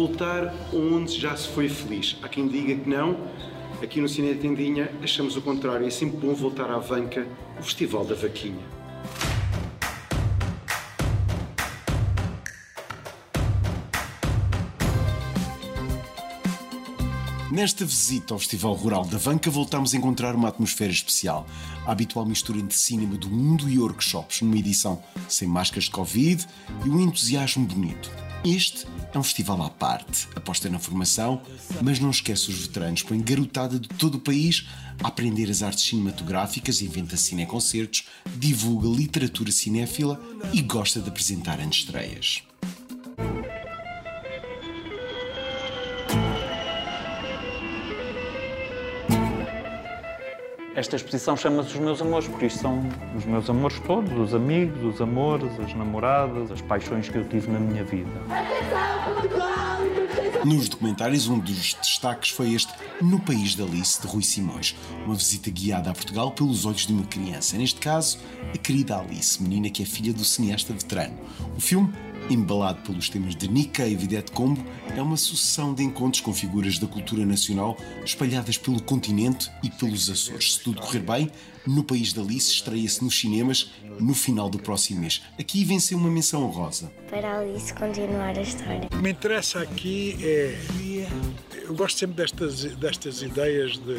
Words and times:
voltar 0.00 0.54
onde 0.72 1.20
já 1.20 1.36
se 1.36 1.48
foi 1.48 1.68
feliz. 1.68 2.16
Há 2.22 2.28
quem 2.28 2.48
diga 2.48 2.74
que 2.74 2.88
não. 2.88 3.18
Aqui 3.82 4.00
no 4.00 4.08
Cine 4.08 4.34
Tendinha 4.34 4.90
achamos 5.02 5.36
o 5.36 5.42
contrário. 5.42 5.86
É 5.86 5.90
sempre 5.90 6.16
bom 6.16 6.34
voltar 6.34 6.70
à 6.70 6.78
Vanca, 6.78 7.26
o 7.58 7.62
Festival 7.62 8.04
da 8.06 8.14
Vaquinha. 8.14 8.79
Nesta 17.50 17.84
visita 17.84 18.32
ao 18.32 18.38
Festival 18.38 18.74
Rural 18.74 19.04
da 19.04 19.18
Vanca, 19.18 19.50
voltamos 19.50 19.92
a 19.92 19.96
encontrar 19.96 20.36
uma 20.36 20.48
atmosfera 20.48 20.92
especial. 20.92 21.44
A 21.84 21.90
habitual 21.90 22.24
mistura 22.24 22.60
entre 22.60 22.78
cinema 22.78 23.16
do 23.16 23.28
mundo 23.28 23.68
e 23.68 23.76
workshops, 23.76 24.40
numa 24.40 24.56
edição 24.56 25.02
sem 25.28 25.48
máscaras 25.48 25.84
de 25.84 25.90
Covid 25.90 26.46
e 26.86 26.88
um 26.88 27.00
entusiasmo 27.00 27.66
bonito. 27.66 28.08
Este 28.44 28.86
é 29.12 29.18
um 29.18 29.22
festival 29.24 29.60
à 29.62 29.68
parte, 29.68 30.28
aposta 30.36 30.70
na 30.70 30.78
formação, 30.78 31.42
mas 31.82 31.98
não 31.98 32.10
esquece 32.10 32.50
os 32.50 32.66
veteranos, 32.66 33.02
põe 33.02 33.20
garotada 33.20 33.80
de 33.80 33.88
todo 33.88 34.14
o 34.14 34.20
país 34.20 34.68
a 35.02 35.08
aprender 35.08 35.50
as 35.50 35.60
artes 35.60 35.88
cinematográficas, 35.88 36.80
inventa 36.80 37.16
cineconcertos, 37.16 38.04
divulga 38.36 38.88
literatura 38.88 39.50
cinéfila 39.50 40.20
e 40.52 40.62
gosta 40.62 41.00
de 41.00 41.08
apresentar 41.08 41.58
antestreias. 41.58 42.44
Esta 50.80 50.96
exposição 50.96 51.36
chama-se 51.36 51.74
Os 51.74 51.78
Meus 51.78 52.00
Amores, 52.00 52.26
por 52.26 52.42
isso 52.42 52.60
são 52.60 52.80
os 53.14 53.26
meus 53.26 53.50
amores 53.50 53.78
todos, 53.80 54.18
os 54.18 54.34
amigos, 54.34 54.82
os 54.82 54.98
amores, 54.98 55.52
as 55.60 55.74
namoradas, 55.74 56.50
as 56.50 56.62
paixões 56.62 57.06
que 57.06 57.18
eu 57.18 57.28
tive 57.28 57.50
na 57.50 57.60
minha 57.60 57.84
vida. 57.84 58.08
Nos 60.42 60.70
documentários, 60.70 61.28
um 61.28 61.38
dos 61.38 61.74
destaques 61.74 62.30
foi 62.30 62.54
este 62.54 62.72
No 62.98 63.20
País 63.20 63.54
da 63.54 63.64
Alice, 63.64 64.00
de 64.00 64.06
Rui 64.06 64.22
Simões. 64.22 64.74
Uma 65.04 65.14
visita 65.14 65.50
guiada 65.50 65.90
a 65.90 65.92
Portugal 65.92 66.30
pelos 66.30 66.64
olhos 66.64 66.86
de 66.86 66.94
uma 66.94 67.04
criança. 67.04 67.58
Neste 67.58 67.78
caso, 67.78 68.16
a 68.54 68.56
querida 68.56 68.98
Alice, 68.98 69.42
menina 69.42 69.68
que 69.68 69.82
é 69.82 69.86
filha 69.86 70.14
do 70.14 70.24
cineasta 70.24 70.72
veterano. 70.72 71.18
O 71.58 71.60
filme 71.60 71.92
embalado 72.28 72.82
pelos 72.82 73.08
temas 73.08 73.34
de 73.34 73.48
Nick 73.48 73.70
Cave 73.70 74.04
e 74.04 74.06
Dead 74.06 74.30
Combo, 74.30 74.64
é 74.96 75.00
uma 75.00 75.16
sucessão 75.16 75.72
de 75.72 75.82
encontros 75.82 76.20
com 76.20 76.32
figuras 76.32 76.78
da 76.78 76.86
cultura 76.86 77.24
nacional 77.24 77.76
espalhadas 78.04 78.58
pelo 78.58 78.82
continente 78.82 79.50
e 79.62 79.70
pelos 79.70 80.10
Açores. 80.10 80.54
Se 80.54 80.60
tudo 80.60 80.80
correr 80.80 81.00
bem, 81.00 81.30
no 81.66 81.84
País 81.84 82.12
da 82.12 82.22
Alice 82.22 82.50
estreia-se 82.50 83.02
nos 83.04 83.18
cinemas 83.18 83.70
no 84.00 84.14
final 84.14 84.48
do 84.48 84.58
próximo 84.58 85.00
mês. 85.00 85.22
Aqui 85.38 85.64
venceu 85.64 85.98
uma 85.98 86.10
menção 86.10 86.44
honrosa. 86.44 86.90
Para 87.08 87.38
Alice 87.38 87.72
continuar 87.74 88.36
a 88.36 88.42
história. 88.42 88.86
O 88.86 88.88
que 88.88 88.96
me 88.96 89.10
interessa 89.10 89.60
aqui 89.60 90.16
é. 90.22 90.58
Eu 91.52 91.74
gosto 91.74 91.98
sempre 91.98 92.16
destas, 92.16 92.64
destas 92.76 93.22
ideias 93.22 93.76
de. 93.78 93.96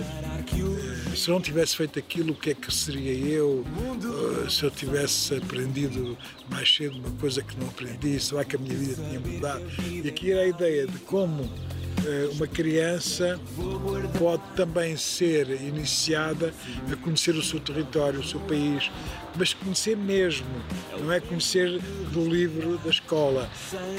Se 1.16 1.30
eu 1.30 1.36
não 1.36 1.42
tivesse 1.42 1.76
feito 1.76 2.00
aquilo, 2.00 2.32
o 2.32 2.36
que 2.36 2.52
é 2.52 2.54
que 2.54 2.74
seria 2.74 3.14
eu? 3.14 3.66
Uh, 3.66 4.50
se 4.50 4.64
eu 4.64 4.72
tivesse 4.72 5.36
aprendido 5.36 6.18
mais 6.50 6.74
cedo 6.74 6.98
uma 6.98 7.12
coisa 7.20 7.42
que 7.42 7.58
não 7.60 7.68
aprendi, 7.68 8.20
será 8.20 8.44
que 8.46 8.56
a 8.56 8.60
minha 8.60 8.76
vida 8.76 8.96
tinha 8.96 9.20
mudado? 9.20 9.64
E 9.90 10.08
aqui 10.08 10.32
era 10.32 10.42
a 10.42 10.48
ideia 10.48 10.88
de 10.88 10.98
como 11.00 11.50
eh, 12.06 12.30
uma 12.34 12.48
criança 12.48 13.40
pode 14.18 14.42
também 14.56 14.98
ser 14.98 15.50
iniciada 15.62 16.54
a 16.92 16.96
conhecer 16.96 17.36
o 17.36 17.44
seu 17.44 17.60
território, 17.60 18.20
o 18.20 18.24
seu 18.24 18.40
país, 18.42 18.90
mas 19.36 19.54
conhecer 19.54 19.96
mesmo, 19.96 20.48
não 21.00 21.12
é 21.12 21.20
conhecer 21.20 21.80
do 22.12 22.28
livro 22.28 22.78
da 22.80 22.90
escola, 22.90 23.50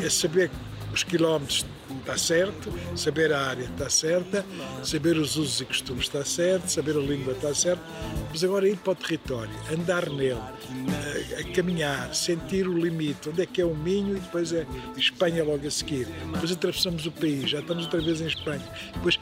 é 0.03 0.09
saber 0.11 0.51
os 0.93 1.05
quilómetros 1.05 1.65
está 2.01 2.17
certo, 2.17 2.73
saber 2.97 3.33
a 3.33 3.41
área 3.41 3.65
está 3.65 3.89
certa, 3.89 4.45
saber 4.83 5.17
os 5.17 5.37
usos 5.37 5.61
e 5.61 5.65
costumes 5.65 6.05
está 6.05 6.25
certo, 6.25 6.69
saber 6.69 6.97
a 6.97 7.01
língua 7.01 7.33
está 7.33 7.55
certo, 7.55 7.83
mas 8.31 8.43
agora 8.43 8.69
ir 8.69 8.77
para 8.77 8.93
o 8.93 8.95
território, 8.95 9.53
andar 9.73 10.09
nele, 10.09 10.35
a, 10.35 11.41
a 11.41 11.55
caminhar, 11.55 12.15
sentir 12.15 12.69
o 12.69 12.77
limite, 12.77 13.29
onde 13.29 13.43
é 13.43 13.47
que 13.47 13.61
é 13.61 13.65
o 13.65 13.75
Minho 13.75 14.17
e 14.17 14.21
depois 14.21 14.53
é 14.53 14.67
Espanha 14.97 15.45
logo 15.45 15.67
a 15.67 15.71
seguir. 15.71 16.07
Depois 16.33 16.53
atravessamos 16.53 17.07
o 17.07 17.13
país, 17.13 17.51
já 17.51 17.61
estamos 17.61 17.85
outra 17.85 18.01
vez 18.01 18.21
em 18.21 18.27
Espanha. 18.27 18.63
Depois 18.95 19.19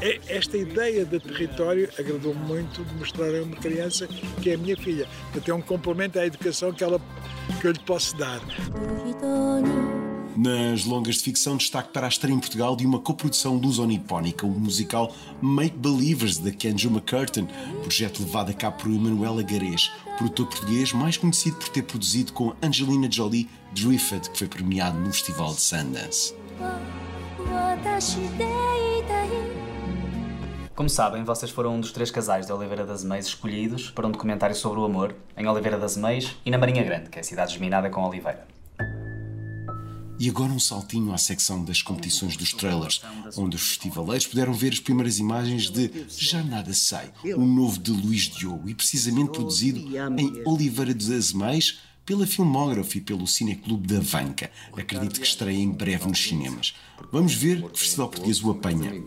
é, 0.00 0.20
esta 0.28 0.56
ideia 0.56 1.04
de 1.04 1.18
território 1.18 1.88
agradou-me 1.98 2.40
muito 2.40 2.84
de 2.84 2.94
mostrar 2.94 3.34
a 3.34 3.42
uma 3.42 3.56
criança 3.56 4.06
que 4.40 4.50
é 4.50 4.54
a 4.54 4.58
minha 4.58 4.76
filha. 4.76 5.06
Portanto, 5.24 5.50
é 5.50 5.54
um 5.54 5.62
complemento 5.62 6.18
à 6.18 6.26
educação 6.26 6.72
que, 6.72 6.84
ela, 6.84 7.00
que 7.60 7.66
eu 7.66 7.72
lhe 7.72 7.80
posso 7.80 8.16
dar. 8.16 8.40
Nas 10.40 10.84
longas 10.84 11.16
de 11.16 11.22
ficção, 11.22 11.56
destaque 11.56 11.92
para 11.92 12.06
a 12.06 12.08
estreia 12.08 12.32
em 12.32 12.38
Portugal 12.38 12.76
de 12.76 12.86
uma 12.86 13.00
coprodução 13.00 13.56
luso-nipónica, 13.56 14.46
o 14.46 14.50
musical 14.50 15.12
Make 15.42 15.76
Believers, 15.76 16.38
de 16.38 16.52
Kenjo 16.52 16.88
McCurtain, 16.88 17.48
projeto 17.80 18.20
levado 18.20 18.50
a 18.50 18.54
cabo 18.54 18.76
por 18.76 18.88
Emanuela 18.88 19.42
Garês, 19.42 19.90
produtor 20.16 20.46
português 20.46 20.92
mais 20.92 21.16
conhecido 21.16 21.56
por 21.56 21.68
ter 21.70 21.82
produzido 21.82 22.32
com 22.32 22.54
Angelina 22.62 23.10
Jolie 23.10 23.50
Driftwood, 23.72 24.30
que 24.30 24.38
foi 24.38 24.46
premiado 24.46 24.96
no 25.00 25.12
Festival 25.12 25.52
de 25.54 25.60
Sundance. 25.60 26.32
Como 30.72 30.88
sabem, 30.88 31.24
vocês 31.24 31.50
foram 31.50 31.74
um 31.74 31.80
dos 31.80 31.90
três 31.90 32.12
casais 32.12 32.46
de 32.46 32.52
Oliveira 32.52 32.86
das 32.86 33.02
Meias 33.02 33.26
escolhidos 33.26 33.90
para 33.90 34.06
um 34.06 34.12
documentário 34.12 34.54
sobre 34.54 34.78
o 34.78 34.84
amor 34.84 35.16
em 35.36 35.48
Oliveira 35.48 35.76
das 35.76 35.96
Meias 35.96 36.36
e 36.46 36.50
na 36.52 36.58
Marinha 36.58 36.84
Grande, 36.84 37.10
que 37.10 37.18
é 37.18 37.22
a 37.22 37.24
cidade 37.24 37.54
geminada 37.54 37.90
com 37.90 38.04
Oliveira. 38.04 38.57
E 40.18 40.28
agora 40.28 40.52
um 40.52 40.58
saltinho 40.58 41.12
à 41.12 41.18
secção 41.18 41.64
das 41.64 41.80
competições 41.80 42.36
dos 42.36 42.52
trailers, 42.52 43.00
onde 43.36 43.54
os 43.54 43.62
festivaleiros 43.62 44.26
puderam 44.26 44.52
ver 44.52 44.72
as 44.72 44.80
primeiras 44.80 45.18
imagens 45.18 45.70
de 45.70 46.06
Já 46.08 46.42
Nada 46.42 46.74
Sei, 46.74 47.34
o 47.34 47.44
novo 47.44 47.78
de 47.78 47.92
Luís 47.92 48.22
Diogo, 48.22 48.68
e 48.68 48.74
precisamente 48.74 49.30
produzido 49.30 49.80
em 50.18 50.42
Oliveira 50.44 50.92
das 50.92 51.32
Meias 51.32 51.78
pela 52.04 52.26
Filmógrafo 52.26 52.96
e 52.96 53.00
pelo 53.00 53.26
Cineclube 53.26 53.86
da 53.86 54.00
Vanca. 54.00 54.50
Acredito 54.76 55.20
que 55.20 55.26
estreia 55.26 55.58
em 55.58 55.70
breve 55.70 56.08
nos 56.08 56.18
cinemas. 56.18 56.74
Vamos 57.12 57.34
ver 57.34 57.62
que 57.70 57.78
festival 57.78 58.08
português 58.08 58.42
o 58.42 58.50
apanha. 58.50 59.04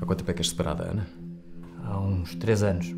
Há 0.00 0.04
quanto 0.06 0.18
tempo 0.18 0.30
é 0.30 0.34
que 0.34 0.40
és 0.40 0.50
separada, 0.50 0.90
Ana? 0.90 1.25
Há 1.86 1.98
uns 1.98 2.34
três 2.34 2.62
anos. 2.62 2.94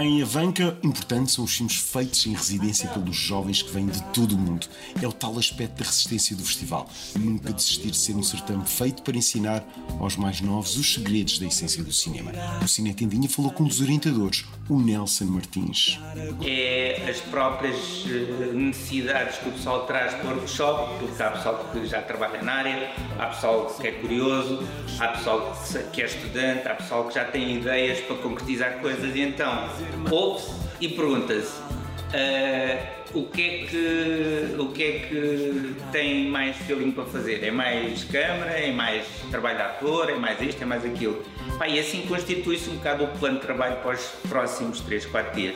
Em 0.00 0.22
Avanca, 0.22 0.76
importantes 0.82 1.34
são 1.34 1.44
os 1.44 1.54
filmes 1.54 1.76
feitos 1.76 2.26
em 2.26 2.34
residência 2.34 2.88
pelos 2.88 3.16
jovens 3.16 3.62
que 3.62 3.70
vêm 3.70 3.86
de 3.86 4.02
todo 4.04 4.32
o 4.32 4.38
mundo. 4.38 4.66
É 5.02 5.06
o 5.06 5.12
tal 5.12 5.38
aspecto 5.38 5.78
da 5.78 5.84
resistência 5.84 6.34
do 6.34 6.42
festival. 6.42 6.88
Nunca 7.18 7.52
desistir 7.52 7.90
de 7.90 7.96
ser 7.96 8.14
um 8.14 8.22
certame 8.22 8.64
feito 8.64 9.02
para 9.02 9.16
ensinar 9.16 9.64
aos 10.00 10.16
mais 10.16 10.40
novos 10.40 10.76
os 10.76 10.94
segredos 10.94 11.38
da 11.38 11.46
essência 11.46 11.82
do 11.82 11.92
cinema. 11.92 12.32
O 12.62 12.68
Cine 12.68 12.94
Tendinha 12.94 13.28
falou 13.28 13.50
com 13.50 13.64
um 13.64 13.68
dos 13.68 13.80
orientadores, 13.80 14.44
o 14.68 14.80
Nelson 14.80 15.26
Martins. 15.26 15.98
É 16.44 17.06
as 17.08 17.20
próprias 17.20 18.04
eh, 18.06 18.52
necessidades 18.52 19.38
que 19.38 19.48
o 19.48 19.52
pessoal 19.52 19.86
traz 19.86 20.14
para 20.14 20.30
o 20.30 20.36
workshop, 20.36 20.98
porque 20.98 21.22
há 21.22 21.30
pessoal 21.30 21.70
que 21.72 21.86
já 21.86 22.02
trabalha 22.02 22.42
na 22.42 22.52
área, 22.52 22.90
há 23.18 23.26
pessoal 23.26 23.66
que 23.66 23.86
é 23.86 23.92
curioso, 23.92 24.66
há 24.98 25.08
pessoal 25.08 25.56
que 25.92 26.02
é 26.02 26.06
estudante, 26.06 26.66
há 26.66 26.74
pessoal 26.74 27.04
que 27.06 27.14
já 27.14 27.24
tem 27.24 27.45
ideias 27.54 28.00
para 28.00 28.16
concretizar 28.16 28.80
coisas 28.80 29.14
e 29.14 29.20
então 29.20 29.68
ouve-se 30.10 30.50
e 30.80 30.88
pergunta-se 30.88 31.58
uh, 31.58 32.96
o, 33.18 33.24
que 33.24 33.42
é 33.42 33.66
que, 33.66 34.56
o 34.58 34.68
que 34.68 34.82
é 34.82 34.98
que 35.00 35.74
tem 35.92 36.28
mais 36.28 36.56
feeling 36.56 36.90
para 36.90 37.04
fazer? 37.04 37.42
É 37.44 37.50
mais 37.50 38.04
câmara? 38.04 38.50
É 38.50 38.72
mais 38.72 39.06
trabalho 39.30 39.56
de 39.56 39.62
ator? 39.62 40.10
É 40.10 40.14
mais 40.14 40.40
isto? 40.40 40.62
É 40.62 40.66
mais 40.66 40.84
aquilo? 40.84 41.24
Pá, 41.58 41.68
e 41.68 41.78
assim 41.78 42.02
constitui-se 42.02 42.68
um 42.68 42.76
bocado 42.76 43.04
o 43.04 43.08
plano 43.18 43.36
de 43.36 43.42
trabalho 43.42 43.76
para 43.76 43.94
os 43.94 44.02
próximos 44.28 44.80
3, 44.80 45.06
4 45.06 45.34
dias. 45.34 45.54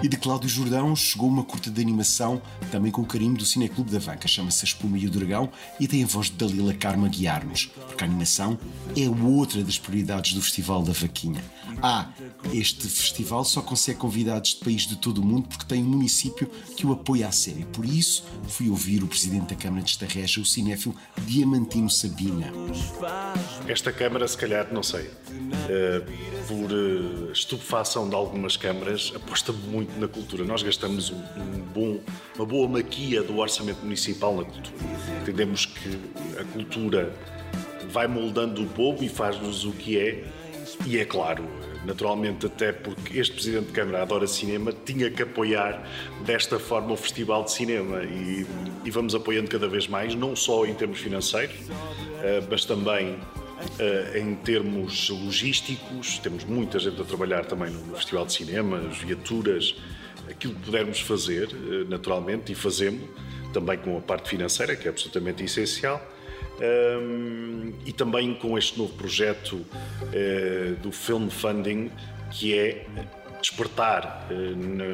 E 0.00 0.06
de 0.06 0.16
Cláudio 0.16 0.48
Jordão 0.48 0.94
chegou 0.94 1.28
uma 1.28 1.42
curta 1.42 1.70
de 1.70 1.80
animação, 1.80 2.40
também 2.70 2.92
com 2.92 3.02
o 3.02 3.06
carinho 3.06 3.34
do 3.34 3.44
Cineclube 3.44 3.90
da 3.90 3.98
Vanca, 3.98 4.28
chama-se 4.28 4.64
A 4.64 4.68
Espuma 4.68 4.96
e 4.96 5.06
o 5.06 5.10
Dragão 5.10 5.50
e 5.80 5.88
tem 5.88 6.04
a 6.04 6.06
voz 6.06 6.26
de 6.30 6.36
Dalila 6.36 6.72
Karma 6.72 7.08
guiar-nos, 7.08 7.66
porque 7.66 8.04
a 8.04 8.06
animação 8.06 8.56
é 8.96 9.08
outra 9.08 9.62
das 9.64 9.76
prioridades 9.76 10.34
do 10.34 10.40
Festival 10.40 10.82
da 10.82 10.92
Vaquinha. 10.92 11.42
Ah, 11.82 12.08
este 12.52 12.88
festival 12.88 13.44
só 13.44 13.60
consegue 13.60 13.98
convidados 13.98 14.54
de 14.54 14.64
países 14.64 14.86
de 14.86 14.96
todo 14.96 15.18
o 15.18 15.24
mundo 15.24 15.48
porque 15.48 15.64
tem 15.64 15.82
um 15.82 15.86
município 15.86 16.48
que 16.76 16.86
o 16.86 16.92
apoia 16.92 17.28
a 17.28 17.32
sério. 17.32 17.66
Por 17.66 17.84
isso, 17.84 18.24
fui 18.48 18.68
ouvir 18.68 19.02
o 19.02 19.06
presidente 19.06 19.54
da 19.54 19.56
Câmara 19.56 19.82
de 19.82 19.90
Estarreja, 19.90 20.40
o 20.40 20.44
cinéfilo 20.44 20.94
Diamantino 21.26 21.90
Sabina. 21.90 22.52
Esta 23.66 23.92
Câmara, 23.92 24.26
se 24.26 24.36
calhar, 24.36 24.72
não 24.72 24.82
sei, 24.82 25.06
uh, 25.06 26.46
por 26.46 26.72
uh, 26.72 27.32
estupefação 27.32 28.08
de 28.08 28.14
algumas 28.14 28.56
câmaras, 28.56 29.12
aposta 29.14 29.52
muito 29.52 29.87
na 29.96 30.08
cultura. 30.08 30.44
Nós 30.44 30.62
gastamos 30.62 31.10
um, 31.10 31.16
um 31.16 31.60
bom, 31.74 32.00
uma 32.36 32.46
boa 32.46 32.68
maquia 32.68 33.22
do 33.22 33.38
orçamento 33.38 33.80
municipal 33.82 34.36
na 34.36 34.44
cultura. 34.44 34.76
Entendemos 35.22 35.66
que 35.66 35.98
a 36.38 36.44
cultura 36.44 37.12
vai 37.90 38.06
moldando 38.06 38.62
o 38.62 38.66
povo 38.66 39.02
e 39.02 39.08
faz-nos 39.08 39.64
o 39.64 39.72
que 39.72 39.98
é 39.98 40.24
e 40.86 40.98
é 40.98 41.04
claro, 41.04 41.44
naturalmente, 41.84 42.46
até 42.46 42.72
porque 42.72 43.18
este 43.18 43.34
Presidente 43.34 43.66
de 43.66 43.72
Câmara 43.72 44.02
adora 44.02 44.26
cinema, 44.26 44.72
tinha 44.84 45.10
que 45.10 45.22
apoiar 45.22 45.82
desta 46.24 46.58
forma 46.58 46.92
o 46.92 46.96
Festival 46.96 47.44
de 47.44 47.52
Cinema 47.52 48.02
e, 48.04 48.46
e 48.84 48.90
vamos 48.90 49.14
apoiando 49.14 49.48
cada 49.48 49.68
vez 49.68 49.88
mais, 49.88 50.14
não 50.14 50.36
só 50.36 50.66
em 50.66 50.74
termos 50.74 50.98
financeiros, 51.00 51.56
uh, 51.56 52.46
mas 52.50 52.64
também 52.64 53.18
em 54.14 54.34
termos 54.36 55.08
logísticos. 55.08 56.18
Temos 56.18 56.44
muita 56.44 56.78
gente 56.78 57.00
a 57.00 57.04
trabalhar 57.04 57.44
também 57.44 57.70
no 57.70 57.94
Festival 57.96 58.26
de 58.26 58.32
Cinema, 58.32 58.78
as 58.88 58.98
viaturas, 58.98 59.74
aquilo 60.28 60.54
que 60.54 60.60
pudermos 60.60 61.00
fazer, 61.00 61.48
uh, 61.48 61.88
naturalmente, 61.88 62.52
e 62.52 62.54
fazemos, 62.54 63.02
também 63.52 63.78
com 63.78 63.96
a 63.96 64.00
parte 64.00 64.28
financeira, 64.28 64.76
que 64.76 64.86
é 64.86 64.90
absolutamente 64.90 65.42
essencial 65.42 66.00
um, 66.60 67.72
e 67.86 67.92
também 67.92 68.34
com 68.34 68.58
este 68.58 68.78
novo 68.78 68.92
projeto 68.94 69.54
uh, 69.54 70.76
do 70.82 70.92
Film 70.92 71.28
Funding, 71.28 71.90
que 72.30 72.56
é 72.56 72.86
despertar 73.40 74.26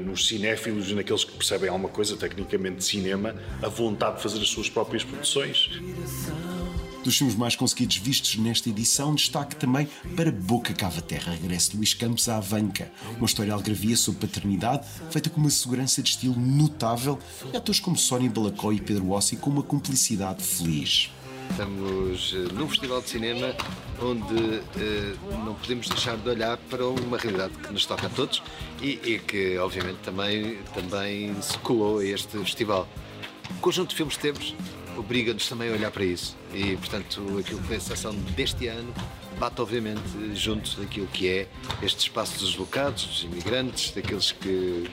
nos 0.04 0.28
cinéfilos 0.28 0.90
e 0.90 0.94
naqueles 0.94 1.24
que 1.24 1.32
percebem 1.32 1.70
alguma 1.70 1.88
coisa 1.88 2.14
tecnicamente 2.14 2.76
de 2.76 2.84
cinema 2.84 3.34
a 3.62 3.68
vontade 3.68 4.16
de 4.16 4.22
fazer 4.22 4.38
as 4.38 4.48
suas 4.48 4.68
próprias 4.68 5.02
produções. 5.02 5.70
Dos 7.04 7.18
filmes 7.18 7.36
mais 7.36 7.54
conseguidos 7.54 7.98
vistos 7.98 8.36
nesta 8.36 8.70
edição, 8.70 9.14
destaque 9.14 9.54
também 9.56 9.86
para 10.16 10.32
Boca 10.32 10.72
Cava 10.72 11.02
Terra, 11.02 11.32
regresso 11.32 11.72
de 11.72 11.76
Luís 11.76 11.92
Campos 11.92 12.30
à 12.30 12.38
Avanca, 12.38 12.90
uma 13.18 13.26
história 13.26 13.52
algravia 13.52 13.94
sobre 13.94 14.26
paternidade, 14.26 14.86
feita 15.10 15.28
com 15.28 15.38
uma 15.38 15.50
segurança 15.50 16.02
de 16.02 16.08
estilo 16.08 16.34
notável 16.34 17.18
e 17.52 17.56
atores 17.58 17.78
como 17.78 17.98
Sónia 17.98 18.30
Balacó 18.30 18.72
e 18.72 18.80
Pedro 18.80 19.10
Ossi 19.10 19.36
com 19.36 19.50
uma 19.50 19.62
cumplicidade 19.62 20.42
feliz. 20.42 21.10
Estamos 21.50 22.34
eh, 22.34 22.54
num 22.54 22.66
festival 22.70 23.02
de 23.02 23.10
cinema 23.10 23.54
onde 24.00 24.62
eh, 24.80 25.14
não 25.44 25.54
podemos 25.56 25.86
deixar 25.90 26.16
de 26.16 26.26
olhar 26.26 26.56
para 26.70 26.86
uma 26.86 27.18
realidade 27.18 27.52
que 27.52 27.70
nos 27.70 27.84
toca 27.84 28.06
a 28.06 28.10
todos 28.10 28.42
e, 28.80 28.98
e 29.04 29.18
que, 29.18 29.58
obviamente, 29.58 29.98
também, 29.98 30.56
também 30.72 31.36
se 31.42 31.58
colou 31.58 31.98
a 31.98 32.04
este 32.04 32.38
festival. 32.38 32.88
O 33.50 33.60
conjunto 33.60 33.90
de 33.90 33.96
filmes 33.96 34.16
que 34.16 34.22
temos 34.22 34.54
obriga-nos 34.96 35.48
também 35.48 35.70
a 35.70 35.72
olhar 35.72 35.90
para 35.90 36.04
isso. 36.04 36.36
E, 36.52 36.76
portanto, 36.76 37.20
aquilo 37.38 37.60
que 37.60 37.66
foi 37.66 37.76
a 37.76 37.80
sessão 37.80 38.14
deste 38.36 38.68
ano 38.68 38.92
bate, 39.38 39.60
obviamente, 39.60 40.02
junto 40.34 40.80
daquilo 40.80 41.06
que 41.08 41.28
é 41.28 41.48
este 41.82 42.00
espaço 42.00 42.38
dos 42.38 42.50
deslocados, 42.50 43.04
dos 43.04 43.24
imigrantes, 43.24 43.90
daqueles 43.90 44.32
que 44.32 44.88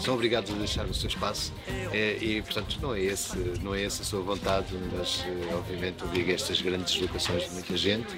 são 0.00 0.14
obrigados 0.14 0.50
a 0.50 0.54
deixar 0.54 0.86
o 0.86 0.94
seu 0.94 1.08
espaço. 1.08 1.52
É, 1.92 2.16
e, 2.20 2.42
portanto, 2.42 2.78
não 2.80 2.94
é, 2.94 3.00
esse, 3.00 3.36
não 3.62 3.74
é 3.74 3.84
essa 3.84 4.02
a 4.02 4.04
sua 4.04 4.20
vontade, 4.20 4.68
mas, 4.96 5.24
eh, 5.26 5.54
obviamente, 5.54 6.04
obriga 6.04 6.32
estas 6.32 6.60
grandes 6.60 6.94
deslocações 6.94 7.44
de 7.44 7.50
muita 7.50 7.76
gente. 7.76 8.16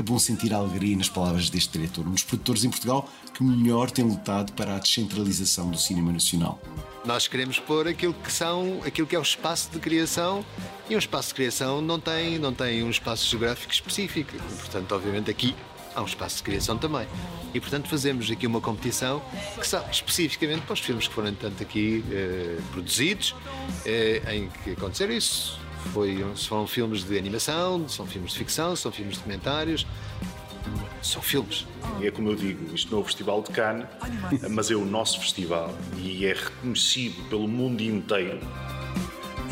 É 0.00 0.02
bom 0.02 0.18
sentir 0.18 0.54
alegria 0.54 0.96
nas 0.96 1.10
palavras 1.10 1.50
deste 1.50 1.78
diretor, 1.78 2.08
um 2.08 2.12
dos 2.12 2.22
produtores 2.22 2.64
em 2.64 2.70
Portugal 2.70 3.06
que 3.34 3.44
melhor 3.44 3.90
tem 3.90 4.02
lutado 4.02 4.50
para 4.54 4.76
a 4.76 4.78
descentralização 4.78 5.70
do 5.70 5.78
cinema 5.78 6.10
nacional. 6.10 6.58
Nós 7.04 7.28
queremos 7.28 7.58
pôr 7.58 7.86
aquilo 7.86 8.14
que 8.14 8.32
são, 8.32 8.80
aquilo 8.86 9.06
que 9.06 9.14
é 9.14 9.18
o 9.18 9.22
espaço 9.22 9.70
de 9.70 9.78
criação 9.78 10.42
e 10.88 10.96
um 10.96 10.98
espaço 10.98 11.28
de 11.28 11.34
criação 11.34 11.82
não 11.82 12.00
tem, 12.00 12.38
não 12.38 12.50
tem 12.50 12.82
um 12.82 12.88
espaço 12.88 13.28
geográfico 13.28 13.74
específico. 13.74 14.34
E, 14.34 14.38
portanto, 14.38 14.90
obviamente 14.94 15.30
aqui 15.30 15.54
há 15.94 16.00
um 16.00 16.06
espaço 16.06 16.38
de 16.38 16.44
criação 16.44 16.78
também. 16.78 17.06
E 17.52 17.60
portanto 17.60 17.86
fazemos 17.86 18.30
aqui 18.30 18.46
uma 18.46 18.62
competição 18.62 19.20
que 19.58 19.68
sabe 19.68 19.90
especificamente 19.90 20.62
para 20.62 20.72
os 20.72 20.80
filmes 20.80 21.06
que 21.06 21.12
foram 21.12 21.34
tanto 21.34 21.62
aqui 21.62 22.02
eh, 22.10 22.56
produzidos, 22.72 23.34
eh, 23.84 24.22
em 24.34 24.48
que 24.64 24.70
aconteceram 24.70 25.12
isso. 25.12 25.60
Foi, 25.92 26.24
são 26.36 26.66
filmes 26.66 27.04
de 27.04 27.18
animação, 27.18 27.88
são 27.88 28.06
filmes 28.06 28.32
de 28.32 28.38
ficção, 28.38 28.76
são 28.76 28.92
filmes 28.92 29.14
de 29.14 29.20
documentários, 29.20 29.86
são 31.02 31.22
filmes. 31.22 31.66
É 32.00 32.10
como 32.10 32.30
eu 32.30 32.36
digo, 32.36 32.74
isto 32.74 32.90
não 32.90 32.98
é 32.98 33.02
o 33.02 33.04
Festival 33.04 33.42
de 33.42 33.50
Cannes, 33.50 33.86
mas 34.50 34.70
é 34.70 34.74
o 34.74 34.84
nosso 34.84 35.20
festival 35.20 35.74
e 35.96 36.24
é 36.26 36.34
reconhecido 36.34 37.28
pelo 37.28 37.48
mundo 37.48 37.80
inteiro. 37.82 38.40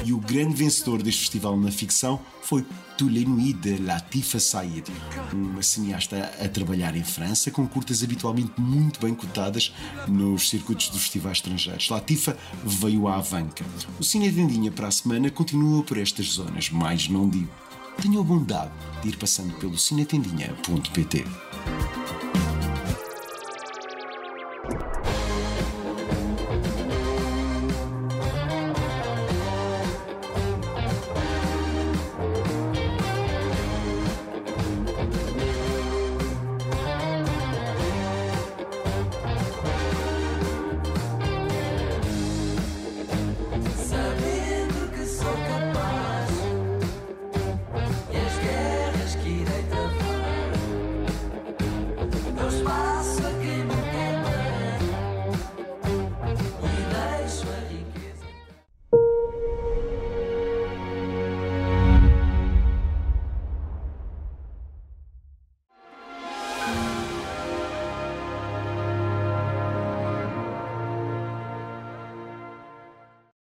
E 0.08 0.12
o 0.14 0.18
grande 0.18 0.54
vencedor 0.54 1.02
deste 1.02 1.20
festival 1.20 1.54
na 1.60 1.70
ficção 1.70 2.18
foi 2.40 2.64
Nuits 2.98 3.60
de 3.60 3.76
Latifa 3.76 4.40
Saïd, 4.40 4.90
uma 5.34 5.62
cineasta 5.62 6.32
a 6.42 6.48
trabalhar 6.48 6.96
em 6.96 7.04
França, 7.04 7.50
com 7.50 7.68
curtas 7.68 8.02
habitualmente 8.02 8.58
muito 8.58 8.98
bem 9.00 9.14
cotadas 9.14 9.70
nos 10.08 10.48
circuitos 10.48 10.88
dos 10.88 11.02
festivais 11.02 11.36
estrangeiros. 11.36 11.90
Latifa 11.90 12.38
veio 12.64 13.06
à 13.06 13.16
Avanca. 13.16 13.62
O 14.00 14.02
Cine 14.02 14.30
Vendinha 14.30 14.72
para 14.72 14.88
a 14.88 14.90
semana 14.90 15.30
continua 15.30 15.82
por 15.82 15.98
estas 15.98 16.24
zonas, 16.24 16.70
mais 16.70 17.06
não 17.06 17.28
digo. 17.28 17.52
Tenham 18.00 18.22
a 18.22 18.24
bondade 18.24 18.72
de 19.02 19.10
ir 19.10 19.16
passando 19.18 19.52
pelo 19.58 19.76
cinetendinha.pt. 19.76 21.26